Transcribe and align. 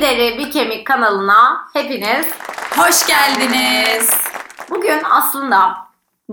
Bir 0.00 0.06
Deri 0.06 0.38
Bir 0.38 0.50
Kemik 0.50 0.86
kanalına 0.86 1.68
hepiniz 1.72 2.26
Hoş 2.76 3.06
geldiniz. 3.06 4.10
Bugün 4.70 5.02
aslında 5.10 5.76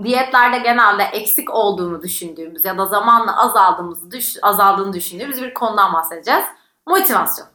diyetlerde 0.02 0.58
genelde 0.58 1.02
eksik 1.02 1.54
olduğunu 1.54 2.02
düşündüğümüz 2.02 2.64
ya 2.64 2.78
da 2.78 2.86
zamanla 2.86 3.36
azaldığımızı 3.36 4.10
düş 4.10 4.36
azaldığını 4.42 4.92
düşündüğümüz 4.92 5.42
bir 5.42 5.54
konudan 5.54 5.92
bahsedeceğiz. 5.92 6.44
Motivasyon. 6.86 7.48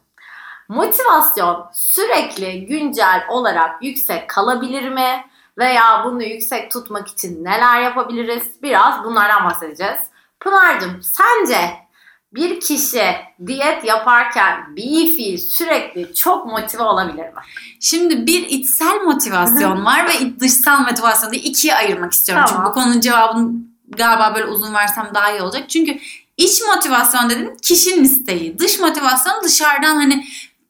Motivasyon 0.68 1.66
sürekli 1.72 2.66
güncel 2.66 3.26
olarak 3.28 3.82
yüksek 3.82 4.30
kalabilir 4.30 4.88
mi? 4.88 5.24
Veya 5.58 6.02
bunu 6.04 6.22
yüksek 6.22 6.70
tutmak 6.70 7.08
için 7.08 7.44
neler 7.44 7.80
yapabiliriz? 7.80 8.62
Biraz 8.62 9.04
bunlardan 9.04 9.44
bahsedeceğiz. 9.44 10.00
Pınar'cığım 10.40 11.02
sence 11.02 11.83
bir 12.34 12.60
kişi 12.60 13.16
diyet 13.46 13.84
yaparken 13.84 14.76
bir 14.76 15.16
fiil 15.16 15.38
sürekli 15.38 16.14
çok 16.14 16.46
motive 16.46 16.82
olabilir 16.82 17.24
mi? 17.24 17.40
Şimdi 17.80 18.26
bir 18.26 18.48
içsel 18.48 19.00
motivasyon 19.04 19.84
var 19.84 20.08
ve 20.08 20.40
dışsal 20.40 20.80
motivasyon 20.80 21.32
diye 21.32 21.42
ikiye 21.42 21.74
ayırmak 21.74 22.12
istiyorum. 22.12 22.44
Tamam. 22.48 22.64
Çünkü 22.64 22.70
bu 22.70 22.82
konunun 22.82 23.00
cevabını 23.00 23.52
galiba 23.88 24.34
böyle 24.34 24.46
uzun 24.46 24.74
versem 24.74 25.10
daha 25.14 25.32
iyi 25.32 25.42
olacak. 25.42 25.70
Çünkü 25.70 25.98
iç 26.36 26.62
motivasyon 26.74 27.30
dedim 27.30 27.56
kişinin 27.62 28.04
isteği. 28.04 28.58
Dış 28.58 28.80
motivasyon 28.80 29.44
dışarıdan 29.44 29.96
hani 29.96 30.24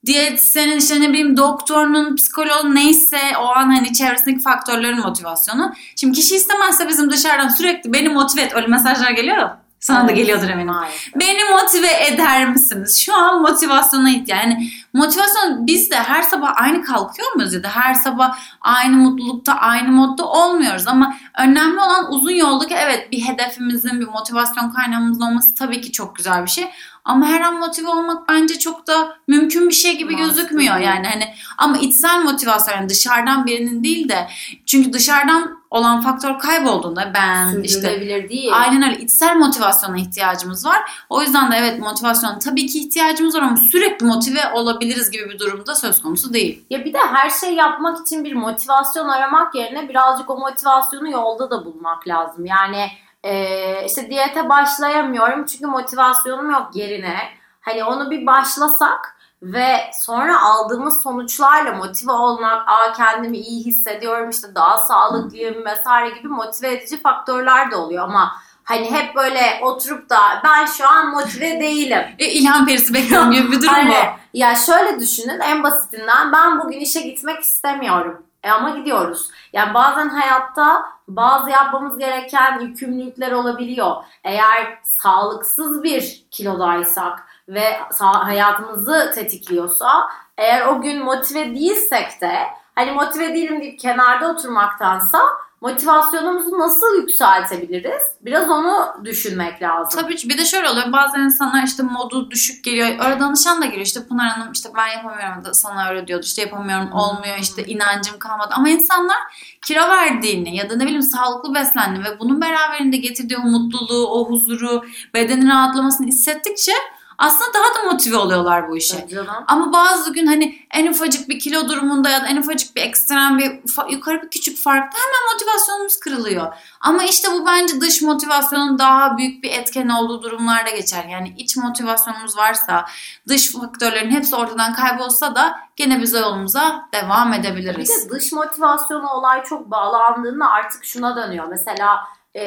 diyetisyenin 0.06 0.78
işte 0.78 1.01
ne 1.01 1.09
bileyim 1.09 1.37
doktorunun, 1.37 2.16
psikoloğun 2.16 2.74
neyse 2.74 3.20
o 3.38 3.46
an 3.46 3.76
hani 3.76 3.92
çevresindeki 3.92 4.42
faktörlerin 4.42 5.01
motivasyonu. 5.01 5.74
Şimdi 5.96 6.18
kişi 6.18 6.37
istemezse 6.37 6.88
bizim 6.88 7.10
dışarıdan 7.10 7.48
sürekli 7.48 7.93
beni 7.93 8.09
motive 8.09 8.43
et 8.43 8.54
öyle 8.54 8.66
mesajlar 8.66 9.10
geliyor 9.10 9.37
ya. 9.37 9.63
Sana 9.85 10.09
da 10.09 10.13
geliyordur 10.13 10.49
eminim. 10.49 10.66
Maalesef. 10.66 11.15
Beni 11.15 11.45
motive 11.51 12.07
eder 12.07 12.49
misiniz? 12.49 12.99
Şu 12.99 13.15
an 13.15 13.43
motivasyona 13.43 14.10
ihtiyaç. 14.10 14.45
Yani 14.45 14.71
motivasyon 14.93 15.66
biz 15.66 15.90
de 15.90 15.96
her 15.96 16.23
sabah 16.23 16.52
aynı 16.57 16.82
kalkıyor 16.82 17.32
muyuz 17.35 17.54
ya 17.54 17.63
da 17.63 17.68
her 17.68 17.95
sabah 17.95 18.38
aynı 18.60 18.96
mutlulukta, 18.96 19.55
aynı 19.55 19.88
modda 19.88 20.24
olmuyoruz 20.24 20.87
ama 20.87 21.16
önemli 21.38 21.80
olan 21.80 22.12
uzun 22.12 22.30
yoldaki 22.30 22.74
evet 22.74 23.12
bir 23.12 23.21
hedefimizin, 23.21 24.01
bir 24.01 24.07
motivasyon 24.07 24.71
kaynağımızın 24.71 25.23
olması 25.23 25.55
tabii 25.55 25.80
ki 25.80 25.93
çok 25.93 26.16
güzel 26.16 26.45
bir 26.45 26.51
şey. 26.51 26.71
Ama 27.05 27.27
her 27.27 27.40
an 27.40 27.59
motive 27.59 27.88
olmak 27.88 28.29
bence 28.29 28.59
çok 28.59 28.87
da 28.87 29.16
mümkün 29.29 29.68
bir 29.68 29.74
şey 29.74 29.99
gibi 29.99 30.12
Mantıklı 30.12 30.35
gözükmüyor 30.35 30.77
yani 30.77 31.07
hani 31.07 31.35
ama 31.59 31.79
içsel 31.79 32.23
motivasyon 32.23 32.77
yani 32.77 32.88
dışarıdan 32.88 33.46
birinin 33.46 33.85
değil 33.85 34.09
de 34.09 34.29
çünkü 34.66 34.93
dışarıdan 34.93 35.63
olan 35.75 36.01
faktör 36.01 36.39
kaybolduğunda 36.39 37.13
ben 37.15 37.63
işte 37.63 38.01
değil. 38.29 38.53
Aynen 38.55 38.83
öyle. 38.83 39.03
İçsel 39.03 39.37
motivasyona 39.37 39.97
ihtiyacımız 39.97 40.67
var. 40.67 41.05
O 41.11 41.23
yüzden 41.23 41.53
de 41.53 41.57
evet 41.57 41.80
motivasyon 41.80 42.39
tabii 42.39 42.67
ki 42.67 42.79
ihtiyacımız 42.79 43.35
var 43.35 43.43
ama 43.43 43.57
sürekli 43.57 44.07
motive 44.07 44.52
olabiliriz 44.52 45.11
gibi 45.11 45.29
bir 45.29 45.39
durumda 45.39 45.75
söz 45.75 46.02
konusu 46.02 46.35
değil. 46.35 46.65
Ya 46.71 46.85
bir 46.85 46.93
de 46.93 46.99
her 46.99 47.30
şey 47.30 47.55
yapmak 47.55 48.01
için 48.01 48.25
bir 48.25 48.33
motivasyon 48.33 49.09
aramak 49.09 49.55
yerine 49.55 49.89
birazcık 49.89 50.30
o 50.30 50.39
motivasyonu 50.39 51.11
yolda 51.11 51.51
da 51.51 51.65
bulmak 51.65 52.09
lazım. 52.09 52.47
Yani 52.47 52.89
e, 53.23 53.87
işte 53.87 54.11
diyete 54.11 54.49
başlayamıyorum 54.49 55.47
çünkü 55.47 55.67
motivasyonum 55.67 56.51
yok 56.51 56.71
yerine. 56.75 57.17
Hani 57.61 57.85
onu 57.85 58.11
bir 58.11 58.27
başlasak 58.27 59.17
ve 59.45 59.76
sonra 60.00 60.42
aldığımız 60.42 61.02
sonuçlarla 61.02 61.73
motive 61.73 62.12
olmak, 62.12 62.68
aa 62.68 62.92
kendimi 62.92 63.38
iyi 63.38 63.64
hissediyorum 63.64 64.31
işte 64.31 64.54
daha 64.54 64.78
sağlıklıyım 64.78 65.64
vesaire 65.64 66.19
gibi 66.19 66.28
motive 66.28 66.72
edici 66.72 67.00
faktörler 67.00 67.70
de 67.70 67.76
oluyor 67.76 68.04
ama 68.04 68.32
hani 68.65 68.92
hep 68.92 69.15
böyle 69.15 69.60
oturup 69.62 70.10
da 70.10 70.20
ben 70.44 70.66
şu 70.66 70.88
an 70.88 71.10
motive 71.10 71.60
değilim. 71.60 72.03
E, 72.19 72.27
ilham 72.27 72.66
perisi 72.66 72.94
bekliyorum 72.94 73.33
gibi 73.33 73.53
bir 73.53 73.62
durum 73.62 73.75
Aynen. 73.75 73.91
bu. 73.91 74.38
Ya 74.38 74.54
şöyle 74.54 75.00
düşünün 75.00 75.41
en 75.41 75.62
basitinden 75.62 76.33
ben 76.33 76.59
bugün 76.59 76.81
işe 76.81 77.00
gitmek 77.00 77.41
istemiyorum. 77.41 78.22
E 78.43 78.50
ama 78.50 78.71
gidiyoruz. 78.71 79.31
Yani 79.53 79.75
bazen 79.75 80.09
hayatta 80.09 80.84
bazı 81.09 81.50
yapmamız 81.50 81.99
gereken 81.99 82.60
yükümlülükler 82.60 83.33
olabiliyor. 83.33 83.97
Eğer 84.25 84.78
sağlıksız 84.83 85.83
bir 85.83 86.25
kilodaysak 86.31 87.27
ve 87.49 87.81
hayatımızı 87.99 89.12
tetikliyorsa 89.15 90.09
eğer 90.38 90.66
o 90.66 90.81
gün 90.81 91.05
motive 91.05 91.55
değilsek 91.55 92.21
de 92.21 92.38
hani 92.75 92.93
motive 92.93 93.34
değilim 93.34 93.60
deyip 93.60 93.81
kenarda 93.81 94.31
oturmaktansa 94.31 95.21
motivasyonumuzu 95.60 96.59
nasıl 96.59 96.97
yükseltebiliriz? 97.00 98.03
Biraz 98.21 98.50
onu 98.50 99.04
düşünmek 99.04 99.62
lazım. 99.62 100.03
Tabii 100.03 100.16
ki 100.16 100.28
bir 100.28 100.38
de 100.38 100.44
şöyle 100.44 100.69
oluyor 100.69 100.93
bazen 100.93 101.21
insanlar 101.21 101.62
işte 101.62 101.83
modu 101.83 102.31
düşük 102.31 102.65
geliyor. 102.65 102.88
Öyle 102.88 103.21
danışan 103.21 103.62
da 103.62 103.66
geliyor 103.66 103.87
işte 103.87 104.06
Pınar 104.06 104.28
Hanım 104.28 104.53
işte 104.53 104.69
ben 104.77 104.87
yapamıyorum 104.87 105.44
da 105.44 105.54
sana 105.54 105.88
öyle 105.88 106.06
diyordu 106.06 106.25
işte 106.25 106.43
yapamıyorum 106.43 106.93
olmuyor 106.93 107.38
işte 107.41 107.65
inancım 107.65 108.19
kalmadı. 108.19 108.54
Ama 108.56 108.69
insanlar 108.69 109.16
kilo 109.62 109.88
verdiğini 109.88 110.56
ya 110.56 110.71
da 110.71 110.77
ne 110.77 110.84
bileyim 110.84 111.03
sağlıklı 111.03 111.54
beslendiğini 111.54 112.04
ve 112.04 112.19
bunun 112.19 112.41
beraberinde 112.41 112.97
getirdiği 112.97 113.37
o 113.37 113.43
mutluluğu, 113.43 114.06
o 114.06 114.31
huzuru, 114.31 114.84
bedenin 115.15 115.50
rahatlamasını 115.50 116.06
hissettikçe 116.06 116.72
aslında 117.19 117.55
daha 117.55 117.75
da 117.75 117.93
motive 117.93 118.17
oluyorlar 118.17 118.69
bu 118.69 118.77
işe. 118.77 119.07
Ama 119.47 119.73
bazı 119.73 120.13
gün 120.13 120.27
hani 120.27 120.59
en 120.71 120.87
ufacık 120.87 121.29
bir 121.29 121.39
kilo 121.39 121.69
durumunda 121.69 122.09
ya 122.11 122.23
da 122.23 122.27
en 122.27 122.37
ufacık 122.37 122.77
bir 122.77 122.83
ekstrem 122.83 123.39
bir 123.39 123.61
yukarı 123.91 124.23
bir 124.23 124.31
küçük 124.31 124.59
farkta 124.59 124.99
hemen 124.99 125.33
motivasyonumuz 125.33 126.01
kırılıyor. 126.01 126.55
Ama 126.81 127.03
işte 127.05 127.29
bu 127.33 127.47
bence 127.47 127.81
dış 127.81 128.03
motivasyonun 128.03 128.79
daha 128.79 129.19
büyük 129.19 129.45
bir 129.45 129.51
etken 129.51 129.89
olduğu 129.89 130.23
durumlarda 130.23 130.71
geçer. 130.71 131.05
Yani 131.05 131.35
iç 131.39 131.57
motivasyonumuz 131.57 132.37
varsa 132.37 132.87
dış 133.29 133.53
faktörlerin 133.53 134.11
hepsi 134.11 134.37
ortadan 134.37 134.75
kaybolsa 134.75 135.35
da 135.35 135.57
gene 135.77 136.03
biz 136.03 136.15
o 136.15 136.19
yolumuza 136.19 136.89
devam 136.93 137.33
Bir 137.33 137.39
edebiliriz. 137.39 137.89
de 137.89 138.11
dış 138.11 138.33
motivasyona 138.33 139.17
olay 139.17 139.45
çok 139.45 139.71
bağlandığında 139.71 140.51
artık 140.51 140.85
şuna 140.85 141.17
dönüyor. 141.17 141.47
Mesela 141.49 142.01
e, 142.35 142.45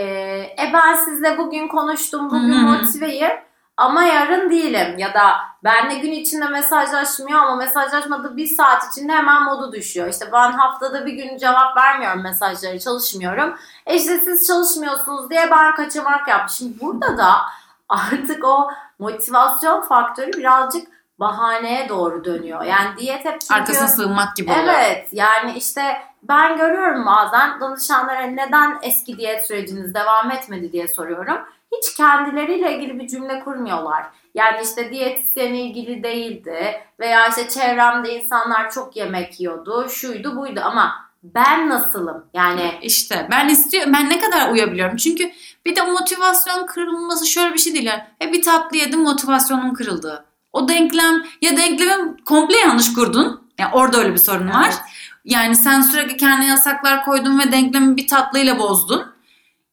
e 0.59 0.71
ben 0.73 0.95
sizle 1.05 1.37
bugün 1.37 1.67
konuştum, 1.67 2.29
bugün 2.29 2.61
motiveyim 2.61 3.31
ama 3.77 4.03
yarın 4.03 4.49
değilim. 4.49 4.97
Ya 4.97 5.13
da 5.13 5.35
benle 5.63 5.95
gün 5.95 6.11
içinde 6.11 6.47
mesajlaşmıyor 6.47 7.39
ama 7.39 7.55
mesajlaşmadığı 7.55 8.37
bir 8.37 8.47
saat 8.47 8.83
içinde 8.91 9.13
hemen 9.13 9.43
modu 9.43 9.71
düşüyor. 9.71 10.07
İşte 10.07 10.25
ben 10.33 10.51
haftada 10.51 11.05
bir 11.05 11.13
gün 11.13 11.37
cevap 11.37 11.77
vermiyorum 11.77 12.23
mesajlara, 12.23 12.79
çalışmıyorum. 12.79 13.55
E 13.85 13.95
işte 13.95 14.17
siz 14.17 14.47
çalışmıyorsunuz 14.47 15.29
diye 15.29 15.51
ben 15.51 15.75
kaçamak 15.75 16.27
yapmışım. 16.27 16.73
Burada 16.81 17.17
da 17.17 17.31
artık 17.89 18.45
o 18.45 18.71
motivasyon 18.99 19.81
faktörü 19.81 20.31
birazcık 20.31 20.87
bahaneye 21.19 21.89
doğru 21.89 22.25
dönüyor. 22.25 22.63
Yani 22.63 22.97
diyet 22.97 23.25
hep 23.25 23.41
çünkü... 23.41 23.53
Arkasına 23.53 23.87
sığınmak 23.87 24.35
gibi 24.35 24.51
oluyor. 24.51 24.65
Evet 24.67 25.09
yani 25.11 25.53
işte 25.53 26.01
ben 26.23 26.57
görüyorum 26.57 27.05
bazen 27.05 27.61
danışanlara 27.61 28.21
neden 28.21 28.79
eski 28.81 29.17
diyet 29.17 29.47
süreciniz 29.47 29.93
devam 29.93 30.31
etmedi 30.31 30.71
diye 30.71 30.87
soruyorum. 30.87 31.37
Hiç 31.71 31.95
kendileriyle 31.95 32.77
ilgili 32.77 32.99
bir 32.99 33.07
cümle 33.07 33.39
kurmuyorlar. 33.39 34.05
Yani 34.35 34.57
işte 34.63 34.91
diyetisyenle 34.91 35.59
ilgili 35.59 36.03
değildi 36.03 36.81
veya 36.99 37.27
işte 37.27 37.49
çevremde 37.49 38.15
insanlar 38.15 38.71
çok 38.71 38.95
yemek 38.95 39.39
yiyordu, 39.39 39.89
şuydu 39.89 40.37
buydu 40.37 40.61
ama 40.63 41.07
ben 41.23 41.69
nasılım? 41.69 42.25
Yani 42.33 42.73
İşte 42.81 43.27
ben 43.31 43.49
istiyorum 43.49 43.93
ben 43.93 44.09
ne 44.09 44.19
kadar 44.19 44.51
uyabiliyorum 44.51 44.97
çünkü 44.97 45.31
bir 45.65 45.75
de 45.75 45.81
motivasyon 45.81 46.65
kırılması 46.65 47.25
şöyle 47.27 47.53
bir 47.53 47.59
şey 47.59 47.73
değil 47.73 47.85
yani 47.85 48.03
e 48.21 48.33
bir 48.33 48.41
tatlı 48.41 48.77
yedim 48.77 49.01
motivasyonum 49.01 49.73
kırıldı. 49.73 50.25
O 50.53 50.69
denklem 50.69 51.23
ya 51.41 51.57
denklemi 51.57 52.23
komple 52.25 52.57
yanlış 52.57 52.93
kurdun. 52.93 53.41
Yani 53.59 53.69
orada 53.73 53.97
öyle 53.97 54.13
bir 54.13 54.17
sorun 54.17 54.49
var. 54.49 54.65
Evet. 54.65 54.81
Yani 55.25 55.55
sen 55.55 55.81
sürekli 55.81 56.17
kendine 56.17 56.47
yasaklar 56.47 57.05
koydun 57.05 57.39
ve 57.39 57.51
denklemi 57.51 57.97
bir 57.97 58.07
tatlıyla 58.07 58.59
bozdun. 58.59 59.16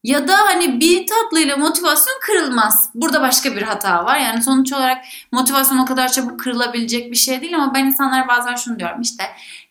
Ya 0.05 0.29
da 0.29 0.37
hani 0.37 0.81
bir 0.81 1.07
tatlıyla 1.07 1.57
motivasyon 1.57 2.15
kırılmaz. 2.21 2.91
Burada 2.95 3.21
başka 3.21 3.57
bir 3.57 3.63
hata 3.63 4.05
var. 4.05 4.19
Yani 4.19 4.43
sonuç 4.43 4.73
olarak 4.73 5.05
motivasyon 5.33 5.79
o 5.79 5.85
kadar 5.85 6.13
çabuk 6.13 6.41
kırılabilecek 6.41 7.11
bir 7.13 7.17
şey 7.17 7.41
değil 7.41 7.57
ama 7.57 7.75
ben 7.75 7.85
insanlara 7.85 8.29
bazen 8.29 8.55
şunu 8.55 8.79
diyorum 8.79 9.01
işte 9.01 9.25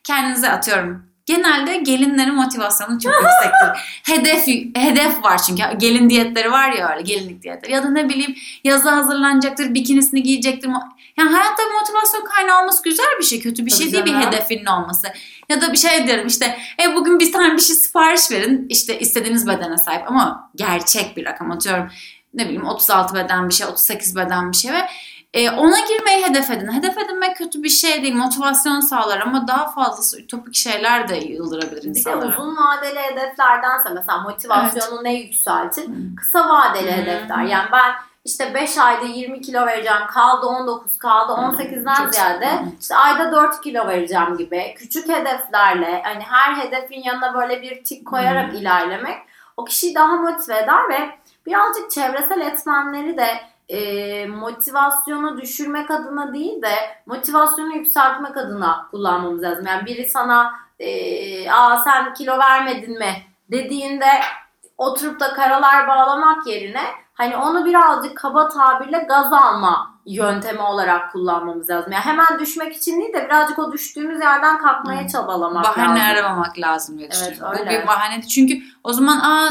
kendinize 0.04 0.50
atıyorum. 0.50 1.13
Genelde 1.26 1.76
gelinlerin 1.76 2.34
motivasyonu 2.34 3.00
çok 3.00 3.12
yüksektir. 3.12 4.02
hedef 4.12 4.46
hedef 4.76 5.24
var 5.24 5.40
çünkü 5.46 5.62
gelin 5.78 6.10
diyetleri 6.10 6.52
var 6.52 6.72
ya 6.72 6.92
öyle 6.92 7.02
gelinlik 7.02 7.42
diyetleri 7.42 7.72
ya 7.72 7.82
da 7.82 7.90
ne 7.90 8.08
bileyim 8.08 8.34
yaza 8.64 8.96
hazırlanacaktır 8.96 9.74
bikinisini 9.74 10.22
giyecektir. 10.22 10.70
Yani 11.18 11.30
hayatta 11.30 11.62
bir 11.62 11.74
motivasyon 11.80 12.24
kaynağı 12.24 12.62
olması 12.62 12.84
güzel 12.84 13.06
bir 13.18 13.24
şey 13.24 13.40
kötü 13.40 13.66
bir 13.66 13.70
Tabii 13.70 13.82
şey 13.82 13.92
değil 13.92 14.04
bir 14.04 14.26
hedefinin 14.26 14.66
olması. 14.66 15.06
Ya 15.48 15.60
da 15.60 15.72
bir 15.72 15.78
şey 15.78 16.08
derim 16.08 16.26
işte 16.26 16.58
e 16.82 16.94
bugün 16.94 17.20
bir 17.20 17.32
tane 17.32 17.56
bir 17.56 17.62
şey 17.62 17.76
sipariş 17.76 18.30
verin 18.30 18.66
işte 18.68 18.98
istediğiniz 18.98 19.46
bedene 19.46 19.78
sahip 19.78 20.10
ama 20.10 20.50
gerçek 20.56 21.16
bir 21.16 21.26
rakam 21.26 21.50
atıyorum. 21.50 21.90
Ne 22.34 22.44
bileyim 22.44 22.66
36 22.66 23.14
beden 23.14 23.48
bir 23.48 23.54
şey 23.54 23.66
38 23.66 24.16
beden 24.16 24.52
bir 24.52 24.56
şey 24.56 24.72
ve 24.72 24.86
e, 25.34 25.50
ona 25.50 25.78
girmeyi 25.80 26.26
hedef 26.26 26.50
edin. 26.50 26.72
Hedef 26.72 26.98
edinmek 26.98 27.36
kötü 27.36 27.62
bir 27.62 27.68
şey 27.68 28.02
değil. 28.02 28.14
Motivasyon 28.14 28.80
sağlar 28.80 29.20
ama 29.20 29.48
daha 29.48 29.68
fazlası 29.70 30.20
ütopik 30.20 30.54
şeyler 30.54 31.08
de 31.08 31.16
yıldırabilir 31.16 31.76
bir 31.76 31.82
de 31.82 31.88
insanlara. 31.88 32.28
uzun 32.28 32.56
vadeli 32.56 32.98
hedeflerdense 32.98 33.88
mesela 33.94 34.18
motivasyonu 34.18 35.04
ne 35.04 35.12
yükseltir? 35.14 35.84
Kısa 36.16 36.48
vadeli 36.48 36.92
Hı. 36.92 36.96
hedefler. 36.96 37.42
Yani 37.42 37.68
ben 37.72 37.92
işte 38.24 38.54
5 38.54 38.78
ayda 38.78 39.04
20 39.04 39.40
kilo 39.40 39.66
vereceğim 39.66 40.06
kaldı 40.10 40.46
19 40.46 40.98
kaldı 40.98 41.32
18'den 41.32 41.94
Çok 41.94 42.14
ziyade 42.14 42.50
sıkıntı. 42.50 42.76
işte 42.80 42.96
ayda 42.96 43.32
4 43.32 43.60
kilo 43.60 43.86
vereceğim 43.88 44.36
gibi 44.36 44.74
küçük 44.78 45.08
hedeflerle 45.08 46.02
hani 46.04 46.22
her 46.22 46.54
hedefin 46.54 47.02
yanına 47.02 47.34
böyle 47.34 47.62
bir 47.62 47.84
tik 47.84 48.06
koyarak 48.06 48.50
Hmm. 48.52 48.58
ilerlemek 48.58 49.18
o 49.56 49.64
kişiyi 49.64 49.94
daha 49.94 50.16
motive 50.16 50.58
eder 50.58 50.88
ve 50.90 51.18
birazcık 51.46 51.90
çevresel 51.90 52.40
etmenleri 52.40 53.16
de 53.18 53.26
e, 53.68 54.26
motivasyonu 54.26 55.40
düşürmek 55.40 55.90
adına 55.90 56.34
değil 56.34 56.62
de 56.62 56.74
motivasyonu 57.06 57.74
yükseltmek 57.76 58.36
adına 58.36 58.86
kullanmamız 58.90 59.42
lazım. 59.42 59.66
Yani 59.66 59.86
biri 59.86 60.10
sana 60.10 60.52
e, 60.78 61.50
aa 61.50 61.76
sen 61.80 62.14
kilo 62.14 62.38
vermedin 62.38 62.98
mi 62.98 63.12
dediğinde 63.50 64.06
oturup 64.78 65.20
da 65.20 65.34
karalar 65.34 65.88
bağlamak 65.88 66.46
yerine 66.46 66.82
hani 67.14 67.36
onu 67.36 67.64
birazcık 67.64 68.16
kaba 68.16 68.48
tabirle 68.48 68.98
gaz 68.98 69.32
alma 69.32 69.94
yöntemi 70.06 70.60
olarak 70.62 71.12
kullanmamız 71.12 71.70
lazım. 71.70 71.92
Yani 71.92 72.04
hemen 72.04 72.38
düşmek 72.38 72.76
için 72.76 73.00
değil 73.00 73.12
de 73.14 73.24
birazcık 73.24 73.58
o 73.58 73.72
düştüğümüz 73.72 74.20
yerden 74.20 74.58
kalkmaya 74.58 75.00
Hmm. 75.00 75.06
çabalamak 75.06 75.64
bahane 75.64 76.00
lazım. 76.00 76.12
aramamak 76.24 76.58
lazım 76.58 76.98
diye 76.98 77.08
Evet, 77.12 77.30
düşünüyorum. 77.30 77.58
Bu 77.58 77.60
öyle. 77.70 77.82
bir 77.82 77.86
bahane. 77.86 78.22
Çünkü 78.22 78.58
o 78.84 78.92
zaman 78.92 79.18
aa 79.20 79.50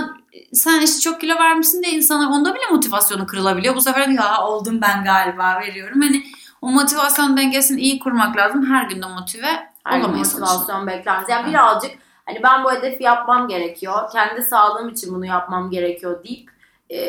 sen 0.54 0.82
işte 0.82 1.00
çok 1.00 1.22
kilo 1.22 1.36
vermişsin 1.36 1.84
de 1.84 1.90
insana 1.90 2.30
onda 2.30 2.56
bile 2.56 2.64
motivasyonu 2.72 3.28
kırılabiliyor. 3.28 3.76
Bu 3.76 3.82
sefer 3.82 4.08
ya 4.08 4.42
oldum 4.42 4.82
ben 4.82 5.04
galiba 5.04 5.60
veriyorum. 5.60 6.02
Hani 6.02 6.24
o 6.62 6.72
motivasyon 6.72 7.38
dengesini 7.38 7.82
iyi 7.82 8.00
kurmak 8.00 8.38
lazım. 8.38 8.66
Her 8.66 8.84
gün 8.86 9.02
de 9.02 9.06
motive 9.06 9.70
Her 9.84 10.00
olamayız 10.00 10.40
motivasyon 10.40 10.88
beklenmez. 10.88 11.30
Yani 11.30 11.50
birazcık 11.50 11.92
hani 12.26 12.44
ben 12.44 12.64
bu 12.64 12.72
hedefi 12.72 13.04
yapmam 13.04 13.48
gerekiyor. 13.48 14.12
Kendi 14.12 14.44
sağlığım 14.44 14.90
için 14.90 15.16
bunu 15.16 15.26
yapmam 15.26 15.70
gerekiyor 15.70 16.24
deyip 16.24 16.50
e, 16.92 17.00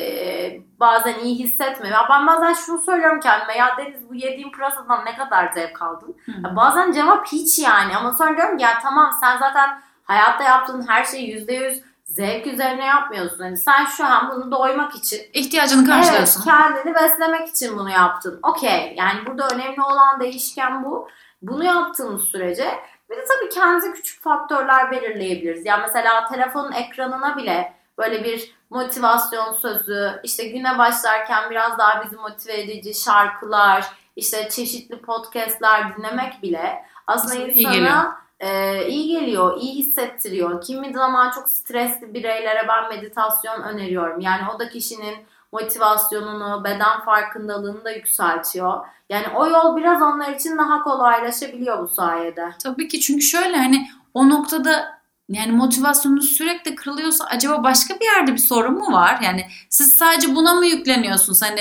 bazen 0.81 1.15
iyi 1.19 1.39
hissetme. 1.39 1.89
Ya 1.89 2.07
ben 2.11 2.27
bazen 2.27 2.53
şunu 2.53 2.83
söylüyorum 2.83 3.21
kendime 3.21 3.57
ya 3.57 3.77
Deniz 3.79 4.09
bu 4.11 4.15
yediğim 4.15 4.53
pırasadan 4.53 5.05
ne 5.05 5.17
kadar 5.17 5.53
zevk 5.53 5.83
aldın? 5.83 6.17
Ya 6.45 6.57
bazen 6.57 6.93
cevap 6.93 7.27
hiç 7.27 7.59
yani 7.59 7.97
ama 7.97 8.13
sonra 8.13 8.37
diyorum 8.37 8.59
ya 8.59 8.79
tamam 8.83 9.13
sen 9.21 9.39
zaten 9.39 9.81
hayatta 10.05 10.45
yaptığın 10.45 10.89
her 10.89 11.05
şeyi 11.05 11.31
yüzde 11.31 11.53
yüz 11.53 11.83
zevk 12.05 12.47
üzerine 12.47 12.85
yapmıyorsun. 12.85 13.39
Hani 13.39 13.57
sen 13.57 13.85
şu 13.85 14.07
an 14.07 14.31
bunu 14.31 14.53
doymak 14.53 14.95
için 14.95 15.21
İhtiyacını 15.33 15.87
karşılıyorsun. 15.87 16.43
Evet, 16.47 16.59
kendini 16.59 16.95
beslemek 16.95 17.49
için 17.49 17.79
bunu 17.79 17.91
yaptın. 17.91 18.39
Okey. 18.43 18.95
Yani 18.97 19.27
burada 19.27 19.49
önemli 19.49 19.83
olan 19.83 20.21
değişken 20.21 20.85
bu. 20.85 21.09
Bunu 21.43 21.65
yaptığımız 21.65 22.25
sürece 22.25 22.79
bir 23.11 23.17
de 23.17 23.25
tabii 23.25 23.49
kendimize 23.49 23.93
küçük 23.93 24.23
faktörler 24.23 24.91
belirleyebiliriz. 24.91 25.67
Yani 25.67 25.83
mesela 25.83 26.29
telefonun 26.29 26.73
ekranına 26.73 27.37
bile 27.37 27.73
böyle 27.99 28.25
bir 28.25 28.55
motivasyon 28.71 29.53
sözü, 29.55 30.21
işte 30.23 30.49
güne 30.49 30.79
başlarken 30.79 31.51
biraz 31.51 31.79
daha 31.79 32.05
bizi 32.05 32.17
motive 32.17 32.61
edici 32.61 32.95
şarkılar, 32.95 33.87
işte 34.17 34.49
çeşitli 34.49 35.01
podcastler 35.01 35.97
dinlemek 35.97 36.43
bile 36.43 36.85
aslında 37.07 37.35
Aslında 37.35 37.49
insana. 37.49 38.24
E, 38.41 38.87
iyi 38.89 39.09
geliyor, 39.09 39.61
iyi 39.61 39.75
hissettiriyor. 39.75 40.61
Kimi 40.61 40.93
zaman 40.93 41.31
çok 41.31 41.49
stresli 41.49 42.15
bireylere 42.15 42.69
ben 42.69 42.89
meditasyon 42.89 43.63
öneriyorum. 43.63 44.21
Yani 44.21 44.43
o 44.55 44.59
da 44.59 44.69
kişinin 44.69 45.15
motivasyonunu, 45.53 46.65
beden 46.65 47.01
farkındalığını 47.05 47.85
da 47.85 47.91
yükseltiyor. 47.91 48.87
Yani 49.09 49.27
o 49.37 49.47
yol 49.47 49.77
biraz 49.77 50.03
onlar 50.03 50.33
için 50.33 50.59
daha 50.59 50.83
kolaylaşabiliyor 50.83 51.83
bu 51.83 51.89
sayede. 51.89 52.51
Tabii 52.63 52.89
ki 52.89 53.01
çünkü 53.01 53.23
şöyle 53.23 53.57
hani 53.57 53.87
o 54.15 54.29
noktada 54.29 54.94
yani 55.29 55.53
motivasyonunuz 55.53 56.25
sürekli 56.33 56.75
kırılıyorsa 56.75 57.25
acaba 57.25 57.65
başka 57.65 57.95
bir 57.95 58.05
yerde 58.05 58.33
bir 58.33 58.39
sorun 58.39 58.75
mu 58.75 58.93
var? 58.93 59.21
Yani 59.23 59.47
siz 59.71 59.97
sadece 59.97 60.35
buna 60.35 60.55
mı 60.55 60.67
yükleniyorsunuz? 60.67 61.43
Hani 61.43 61.61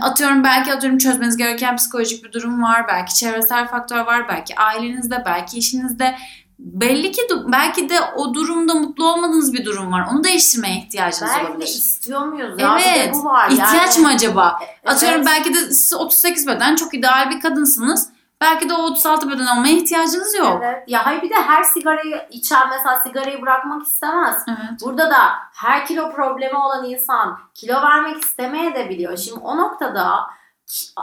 atıyorum 0.00 0.44
belki 0.44 0.72
atıyorum 0.72 0.98
çözmeniz 0.98 1.36
gereken 1.36 1.76
psikolojik 1.76 2.24
bir 2.24 2.32
durum 2.32 2.62
var. 2.62 2.88
Belki 2.88 3.14
çevresel 3.14 3.68
faktör 3.68 4.00
var. 4.06 4.28
Belki 4.28 4.56
ailenizde, 4.58 5.22
belki 5.26 5.58
işinizde. 5.58 6.14
Belli 6.58 7.12
ki 7.12 7.22
belki 7.46 7.88
de 7.88 8.00
o 8.16 8.34
durumda 8.34 8.74
mutlu 8.74 9.12
olmadığınız 9.12 9.52
bir 9.52 9.64
durum 9.64 9.92
var. 9.92 10.06
Onu 10.12 10.24
değiştirmeye 10.24 10.76
ihtiyacınız 10.76 11.32
Belki 11.36 11.46
olabilir. 11.50 11.66
istiyor 11.66 12.24
muyuz 12.26 12.60
ya? 12.60 12.78
Evet. 12.86 13.14
bu 13.14 13.24
var. 13.24 13.50
İhtiyaç 13.50 13.96
yani. 13.96 14.06
mı 14.06 14.08
acaba? 14.08 14.58
Atıyorum 14.86 15.18
Evet. 15.18 15.26
belki 15.26 15.54
de 15.54 15.58
siz 15.58 15.94
38 15.94 16.46
beden 16.46 16.76
çok 16.76 16.94
ideal 16.94 17.30
bir 17.30 17.40
kadınsınız. 17.40 18.08
Belki 18.42 18.68
de 18.68 18.74
o 18.74 18.82
36 18.82 19.30
beden 19.30 19.46
olmaya 19.46 19.72
ihtiyacınız 19.72 20.34
yok. 20.34 20.60
Evet. 20.64 20.84
Ya 20.86 21.06
hayır 21.06 21.22
bir 21.22 21.30
de 21.30 21.34
her 21.34 21.62
sigarayı 21.62 22.26
içen 22.30 22.68
mesela 22.68 22.98
sigarayı 22.98 23.42
bırakmak 23.42 23.82
istemez. 23.82 24.44
Evet. 24.48 24.80
Burada 24.84 25.10
da 25.10 25.18
her 25.54 25.86
kilo 25.86 26.12
problemi 26.12 26.56
olan 26.56 26.84
insan 26.84 27.38
kilo 27.54 27.82
vermek 27.82 28.24
istemeye 28.24 28.74
de 28.74 28.88
biliyor. 28.88 29.16
Şimdi 29.16 29.40
o 29.40 29.56
noktada 29.56 30.26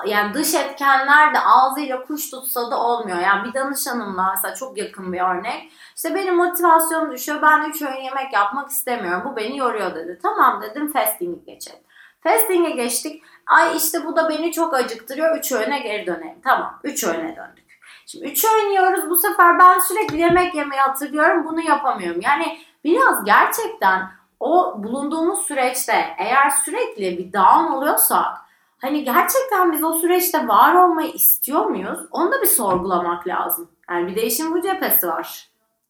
yani 0.06 0.34
dış 0.34 0.54
etkenler 0.54 1.34
de 1.34 1.40
ağzıyla 1.40 2.02
kuş 2.04 2.30
tutsa 2.30 2.72
da 2.72 2.80
olmuyor. 2.80 3.18
Yani 3.18 3.48
bir 3.48 3.54
danışanımla 3.54 4.32
mesela 4.36 4.56
çok 4.56 4.78
yakın 4.78 5.14
bir 5.14 5.22
örnek. 5.22 5.72
İşte 5.96 6.16
benim 6.16 6.36
motivasyonum 6.36 7.12
düşüyor. 7.12 7.42
Ben 7.42 7.70
3 7.70 7.82
öğün 7.82 8.02
yemek 8.02 8.34
yapmak 8.34 8.70
istemiyorum. 8.70 9.32
Bu 9.32 9.36
beni 9.36 9.58
yoruyor 9.58 9.96
dedi. 9.96 10.20
Tamam 10.24 10.62
dedim 10.62 10.92
fasting'e 10.92 11.52
geçelim. 11.54 11.80
Fasting'e 12.24 12.70
geçtik. 12.70 13.24
Ay 13.48 13.78
işte 13.78 14.06
bu 14.06 14.16
da 14.16 14.30
beni 14.30 14.52
çok 14.52 14.74
acıktırıyor. 14.74 15.38
3 15.38 15.52
öğüne 15.52 15.80
geri 15.80 16.08
dönelim. 16.08 16.42
Tamam 16.44 16.80
3 16.84 17.04
öğüne 17.04 17.36
döndük. 17.36 17.80
Şimdi 18.06 18.26
3 18.26 18.46
öğün 18.46 18.70
yiyoruz. 18.70 19.10
Bu 19.10 19.16
sefer 19.16 19.60
ben 19.60 19.80
sürekli 19.80 20.22
yemek 20.22 20.56
yemeyi 20.56 20.82
hatırlıyorum. 20.82 21.46
Bunu 21.46 21.62
yapamıyorum. 21.62 22.22
Yani 22.22 22.60
biraz 22.84 23.26
gerçekten 23.26 24.12
o 24.40 24.84
bulunduğumuz 24.84 25.40
süreçte 25.40 26.16
eğer 26.18 26.50
sürekli 26.50 27.18
bir 27.18 27.34
down 27.34 27.72
oluyorsak 27.74 28.38
hani 28.82 29.04
gerçekten 29.04 29.72
biz 29.72 29.84
o 29.84 29.94
süreçte 29.94 30.48
var 30.48 30.76
olmayı 30.76 31.12
istiyor 31.12 31.66
muyuz? 31.66 32.00
Onu 32.12 32.32
da 32.32 32.42
bir 32.42 32.48
sorgulamak 32.48 33.28
lazım. 33.28 33.72
Yani 33.90 34.08
bir 34.08 34.16
değişim 34.16 34.54
bu 34.54 34.62
cephesi 34.62 35.08
var. 35.08 35.49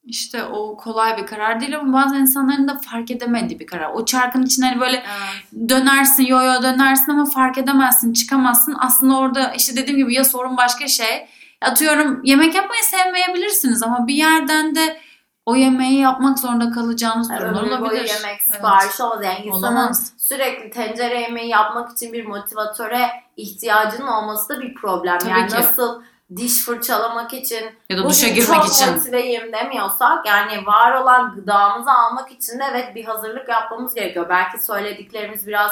İşte 0.09 0.44
o 0.44 0.77
kolay 0.77 1.17
bir 1.17 1.25
karar 1.27 1.61
değil 1.61 1.79
ama 1.79 2.03
bazı 2.03 2.15
insanların 2.15 2.67
da 2.67 2.79
fark 2.91 3.11
edemediği 3.11 3.59
bir 3.59 3.67
karar. 3.67 3.89
O 3.94 4.06
çarkın 4.06 4.44
içine 4.44 4.65
hani 4.65 4.79
böyle 4.79 5.03
dönersin 5.69 6.23
yo 6.23 6.41
yo 6.41 6.63
dönersin 6.63 7.11
ama 7.11 7.25
fark 7.25 7.57
edemezsin 7.57 8.13
çıkamazsın. 8.13 8.75
Aslında 8.79 9.17
orada 9.17 9.53
işte 9.53 9.75
dediğim 9.75 9.97
gibi 9.97 10.13
ya 10.13 10.23
sorun 10.23 10.57
başka 10.57 10.88
şey. 10.88 11.27
Atıyorum 11.61 12.21
yemek 12.23 12.56
yapmayı 12.56 12.83
sevmeyebilirsiniz 12.83 13.83
ama 13.83 14.07
bir 14.07 14.15
yerden 14.15 14.75
de 14.75 15.00
o 15.45 15.56
yemeği 15.56 16.00
yapmak 16.00 16.39
zorunda 16.39 16.71
kalacağınız 16.71 17.29
durumlar 17.29 17.45
ömür 17.51 17.71
boyu 17.71 17.81
olabilir. 17.81 18.09
yemek 18.15 18.42
Evet. 18.44 18.56
siparişi 18.56 19.04
olmaz. 19.04 19.23
Yani 19.23 19.39
insanın 19.39 19.75
Olamaz. 19.75 20.13
sürekli 20.18 20.69
tencere 20.69 21.21
yemeği 21.21 21.49
yapmak 21.49 21.92
için 21.92 22.13
bir 22.13 22.25
motivatöre 22.25 23.09
ihtiyacının 23.37 24.07
olması 24.07 24.49
da 24.49 24.61
bir 24.61 24.73
problem. 24.73 25.18
Tabii 25.19 25.31
yani 25.31 25.47
ki. 25.47 25.56
nasıl 25.56 26.01
diş 26.36 26.66
fırçalamak 26.66 27.33
için 27.33 27.66
Ya 27.90 27.98
da 27.98 28.09
duşa 28.09 28.28
girmek 28.28 28.45
çok 28.64 28.68
için. 28.68 28.94
motiveyim 28.94 29.54
demiyorsak 29.54 30.26
yani 30.26 30.66
var 30.66 30.94
olan 31.02 31.36
gıdamızı 31.36 31.92
almak 31.92 32.31
için 32.31 32.59
de 32.59 32.64
evet 32.71 32.95
bir 32.95 33.06
hazırlık 33.06 33.50
yapmamız 33.50 33.94
gerekiyor. 33.94 34.30
Belki 34.30 34.66
söylediklerimiz 34.66 35.48
biraz 35.48 35.71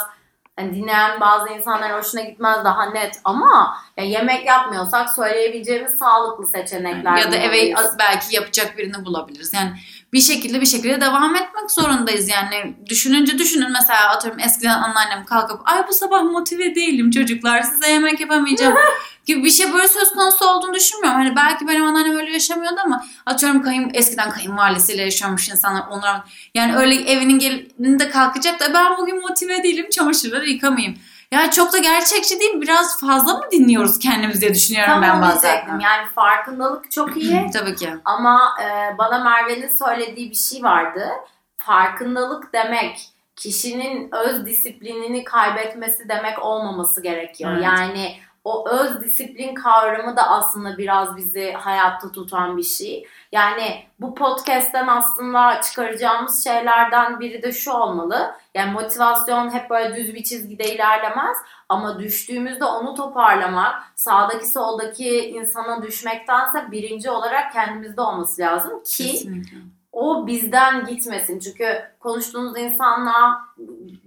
hani 0.55 0.75
dinleyen 0.75 1.19
bazı 1.21 1.49
insanlar 1.49 1.99
hoşuna 1.99 2.21
gitmez 2.21 2.65
daha 2.65 2.85
net 2.85 3.19
ama 3.23 3.77
ya 3.97 4.03
yemek 4.03 4.45
yapmıyorsak 4.45 5.09
söyleyebileceğimiz 5.09 5.97
sağlıklı 5.97 6.47
seçenekler 6.47 7.17
Ya 7.17 7.31
da 7.31 7.35
eve 7.35 7.73
belki 7.99 8.35
yapacak 8.35 8.77
birini 8.77 9.05
bulabiliriz. 9.05 9.53
Yani 9.53 9.71
bir 10.13 10.21
şekilde 10.21 10.61
bir 10.61 10.65
şekilde 10.65 11.01
devam 11.01 11.35
etmek 11.35 11.71
zorundayız. 11.71 12.29
Yani 12.29 12.75
düşününce 12.85 13.37
düşünün 13.37 13.71
mesela 13.71 14.09
atıyorum 14.09 14.39
eskiden 14.39 14.81
anneannem 14.81 15.25
kalkıp 15.25 15.61
ay 15.65 15.87
bu 15.87 15.93
sabah 15.93 16.23
motive 16.23 16.75
değilim 16.75 17.11
çocuklar 17.11 17.61
size 17.61 17.91
yemek 17.91 18.19
yapamayacağım 18.19 18.75
gibi 19.27 19.43
bir 19.43 19.49
şey 19.49 19.73
böyle 19.73 19.87
söz 19.87 20.11
konusu 20.11 20.45
olduğunu 20.49 20.73
düşünmüyorum. 20.73 21.19
Hani 21.19 21.35
belki 21.35 21.67
benim 21.67 21.85
anneannem 21.85 22.17
öyle 22.17 22.31
yaşamıyordu 22.31 22.79
ama 22.85 23.05
atıyorum 23.25 23.61
kayın, 23.61 23.91
eskiden 23.93 24.29
kayınvalidesiyle 24.29 25.01
yaşamış 25.01 25.49
insanlar 25.49 25.83
onlar 25.91 26.21
yani 26.53 26.77
öyle 26.77 26.95
evinin 26.95 27.39
gelinde 27.39 28.09
kalkacak 28.09 28.59
da 28.59 28.73
ben 28.73 28.97
bugün 28.97 29.21
motive 29.21 29.63
değilim 29.63 29.89
çamaşırları 29.89 30.49
yıkamayayım. 30.49 30.97
Yani 31.31 31.51
çok 31.51 31.73
da 31.73 31.77
gerçekçi 31.77 32.39
değil 32.39 32.61
biraz 32.61 32.99
fazla 32.99 33.33
mı 33.33 33.43
dinliyoruz 33.51 33.99
kendimiz 33.99 34.41
diye 34.41 34.53
düşünüyorum 34.53 34.93
Tam 34.93 35.01
ben 35.01 35.21
bazen. 35.21 35.79
Yani 35.79 36.07
farkındalık 36.15 36.91
çok 36.91 37.17
iyi 37.17 37.51
Tabii 37.53 37.75
ki. 37.75 37.89
ama 38.05 38.55
e, 38.63 38.97
bana 38.97 39.23
Merve'nin 39.23 39.67
söylediği 39.67 40.29
bir 40.29 40.35
şey 40.35 40.63
vardı. 40.63 41.09
Farkındalık 41.57 42.53
demek 42.53 43.09
kişinin 43.35 44.09
öz 44.11 44.45
disiplinini 44.45 45.23
kaybetmesi 45.23 46.09
demek 46.09 46.43
olmaması 46.43 47.03
gerekiyor. 47.03 47.51
Evet. 47.51 47.63
Yani 47.63 48.17
o 48.47 48.69
öz 48.69 49.01
disiplin 49.01 49.55
kavramı 49.55 50.17
da 50.17 50.29
aslında 50.29 50.77
biraz 50.77 51.17
bizi 51.17 51.51
hayatta 51.51 52.11
tutan 52.11 52.57
bir 52.57 52.63
şey. 52.63 53.07
Yani 53.31 53.83
bu 53.99 54.15
podcast'ten 54.15 54.87
aslında 54.87 55.61
çıkaracağımız 55.61 56.43
şeylerden 56.43 57.19
biri 57.19 57.43
de 57.43 57.51
şu 57.51 57.71
olmalı. 57.71 58.35
Yani 58.53 58.71
motivasyon 58.71 59.53
hep 59.53 59.69
böyle 59.69 59.95
düz 59.95 60.13
bir 60.15 60.23
çizgide 60.23 60.75
ilerlemez. 60.75 61.37
Ama 61.69 61.99
düştüğümüzde 61.99 62.65
onu 62.65 62.95
toparlamak, 62.95 63.83
sağdaki 63.95 64.51
soldaki 64.51 65.29
insana 65.29 65.81
düşmektense 65.81 66.71
birinci 66.71 67.09
olarak 67.09 67.53
kendimizde 67.53 68.01
olması 68.01 68.41
lazım 68.41 68.83
ki 68.83 69.11
Kesinlikle. 69.11 69.57
O 69.97 70.27
bizden 70.27 70.85
gitmesin. 70.85 71.39
Çünkü 71.39 71.81
konuştuğunuz 71.99 72.57
insanla 72.57 73.39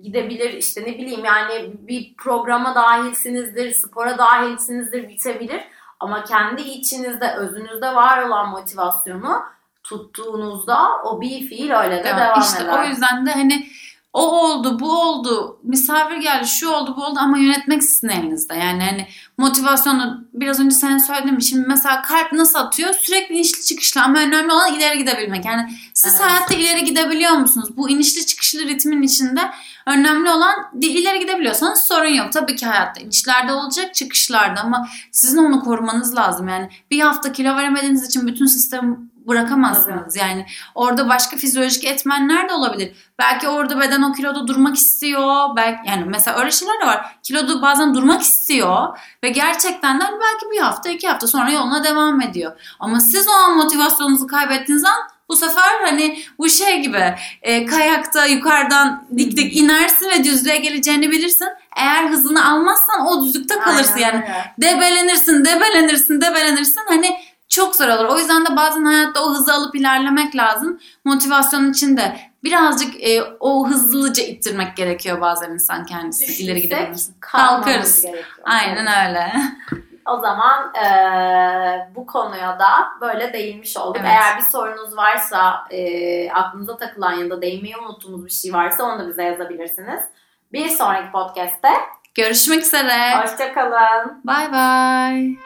gidebilir 0.02 0.52
işte 0.52 0.82
ne 0.82 0.98
bileyim 0.98 1.24
yani 1.24 1.72
bir 1.88 2.14
programa 2.16 2.74
dahilsinizdir, 2.74 3.72
spora 3.72 4.18
dahilsinizdir 4.18 5.08
bitebilir. 5.08 5.60
Ama 6.00 6.24
kendi 6.24 6.62
içinizde, 6.62 7.34
özünüzde 7.34 7.94
var 7.94 8.22
olan 8.22 8.48
motivasyonu 8.48 9.42
tuttuğunuzda 9.82 10.88
o 11.04 11.20
bir 11.20 11.48
fiil 11.48 11.70
öyle 11.70 11.98
de 11.98 12.04
Devam. 12.04 12.18
devam 12.18 12.40
işte 12.40 12.62
eder. 12.64 12.78
o 12.78 12.88
yüzden 12.88 13.26
de 13.26 13.32
hani 13.32 13.66
o 14.12 14.20
oldu, 14.20 14.80
bu 14.80 15.02
oldu, 15.02 15.60
misafir 15.62 16.16
geldi, 16.16 16.46
şu 16.46 16.70
oldu, 16.70 16.94
bu 16.96 17.04
oldu 17.04 17.18
ama 17.22 17.38
yönetmek 17.38 17.84
sizin 17.84 18.08
elinizde. 18.08 18.54
Yani 18.54 18.82
hani 18.82 19.08
motivasyonu 19.40 20.24
biraz 20.34 20.60
önce 20.60 20.74
sen 20.74 20.98
söyledin 20.98 21.34
mi? 21.34 21.44
Şimdi 21.44 21.68
mesela 21.68 22.02
kalp 22.02 22.32
nasıl 22.32 22.58
atıyor? 22.58 22.94
Sürekli 22.94 23.34
inişli 23.34 23.64
çıkışlı 23.64 24.02
ama 24.02 24.18
önemli 24.18 24.52
olan 24.52 24.74
ileri 24.74 24.98
gidebilmek. 24.98 25.44
Yani 25.44 25.72
siz 25.94 26.14
Evet. 26.14 26.24
hayatta 26.30 26.54
ileri 26.54 26.84
gidebiliyor 26.84 27.32
musunuz? 27.32 27.68
Bu 27.76 27.90
inişli 27.90 28.26
çıkışlı 28.26 28.60
ritmin 28.60 29.02
içinde 29.02 29.40
önemli 29.86 30.30
olan 30.30 30.54
di- 30.82 30.86
ileri 30.86 31.18
gidebiliyorsanız 31.18 31.82
sorun 31.82 32.08
yok. 32.14 32.32
Tabii 32.32 32.56
ki 32.56 32.66
hayatta 32.66 33.00
inişlerde 33.00 33.52
olacak, 33.52 33.94
çıkışlarda 33.94 34.60
ama 34.60 34.88
sizin 35.12 35.38
onu 35.38 35.64
korumanız 35.64 36.16
lazım. 36.16 36.48
Yani 36.48 36.70
bir 36.90 37.00
hafta 37.00 37.32
kilo 37.32 37.56
veremediğiniz 37.56 38.06
için 38.06 38.26
bütün 38.26 38.46
sistemi 38.46 38.96
bırakamazsınız. 39.28 40.16
Yani 40.16 40.46
orada 40.74 41.08
başka 41.08 41.36
fizyolojik 41.36 41.84
etmenler 41.84 42.48
de 42.48 42.52
olabilir. 42.52 42.92
Belki 43.18 43.48
orada 43.48 43.80
beden 43.80 44.02
o 44.02 44.12
kiloda 44.12 44.46
durmak 44.46 44.76
istiyor. 44.76 45.56
Belki 45.56 45.88
yani 45.90 46.04
mesela 46.04 46.38
öyle 46.38 46.50
şeyler 46.50 46.80
de 46.82 46.86
var. 46.86 47.18
Kiloda 47.22 47.62
bazen 47.62 47.94
durmak 47.94 48.22
istiyor 48.22 48.98
ve 49.24 49.29
gerçekten 49.32 50.00
de 50.00 50.04
hani 50.04 50.16
belki 50.20 50.50
bir 50.52 50.58
hafta 50.58 50.88
iki 50.88 51.08
hafta 51.08 51.26
sonra 51.26 51.50
yoluna 51.50 51.84
devam 51.84 52.20
ediyor. 52.20 52.52
Ama 52.80 53.00
siz 53.00 53.28
o 53.28 53.32
an 53.32 53.56
motivasyonunuzu 53.56 54.26
kaybettiğiniz 54.26 54.84
an 54.84 55.10
bu 55.28 55.36
sefer 55.36 55.80
hani 55.84 56.18
bu 56.38 56.48
şey 56.48 56.82
gibi 56.82 57.14
e, 57.42 57.66
kayakta 57.66 58.26
yukarıdan 58.26 59.04
dik 59.16 59.36
dik 59.36 59.56
inersin 59.56 60.10
ve 60.10 60.24
düzlüğe 60.24 60.56
geleceğini 60.56 61.10
bilirsin. 61.10 61.48
Eğer 61.76 62.08
hızını 62.08 62.48
almazsan 62.48 63.06
o 63.06 63.24
düzlükte 63.24 63.58
kalırsın 63.58 63.94
Aynen 63.94 64.06
yani. 64.06 64.16
öyle. 64.16 64.54
Debelenirsin, 64.58 65.44
debelenirsin, 65.44 66.20
debelenirsin. 66.20 66.80
Hani 66.88 67.16
çok 67.50 67.76
zor 67.76 67.88
olur. 67.88 68.04
O 68.04 68.18
yüzden 68.18 68.46
de 68.46 68.56
bazen 68.56 68.84
hayatta 68.84 69.24
o 69.24 69.30
hızı 69.30 69.54
alıp 69.54 69.74
ilerlemek 69.74 70.36
lazım. 70.36 70.80
Motivasyon 71.04 71.70
için 71.70 71.96
de 71.96 72.16
birazcık 72.44 73.08
e, 73.08 73.22
o 73.40 73.68
hızlıca 73.68 74.22
ittirmek 74.22 74.76
gerekiyor 74.76 75.20
bazen 75.20 75.50
insan 75.50 75.84
kendisini 75.86 76.26
Düşürsek 76.28 76.44
ileri 76.46 76.60
gidebilmesi. 76.62 77.12
Kalkarız. 77.20 78.04
Aynen 78.44 79.08
öyle. 79.08 79.32
O 80.06 80.20
zaman 80.20 80.72
eee, 80.74 81.88
bu 81.94 82.06
konuya 82.06 82.58
da 82.58 82.68
böyle 83.00 83.32
değinmiş 83.32 83.76
olduk. 83.76 83.96
Evet. 84.00 84.10
Eğer 84.10 84.36
bir 84.38 84.42
sorunuz 84.42 84.96
varsa, 84.96 85.66
eee, 85.70 86.30
aklınıza 86.34 86.76
takılan 86.76 87.12
ya 87.12 87.30
da 87.30 87.42
değinmeyi 87.42 87.76
unuttuğumuz 87.76 88.24
bir 88.24 88.30
şey 88.30 88.52
varsa 88.52 88.84
onu 88.84 88.98
da 88.98 89.08
bize 89.08 89.22
yazabilirsiniz. 89.22 90.00
Bir 90.52 90.68
sonraki 90.68 91.12
podcast'te 91.12 91.68
Görüşmek 92.14 92.62
üzere. 92.62 93.16
hoşçakalın. 93.22 94.20
Bye 94.24 94.52
bye. 94.52 95.36